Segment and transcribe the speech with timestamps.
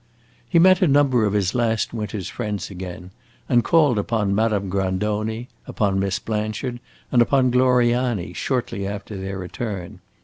[0.49, 3.11] He met a number of his last winter's friends again,
[3.47, 6.79] and called upon Madame Grandoni, upon Miss Blanchard,
[7.11, 9.99] and upon Gloriani, shortly after their return.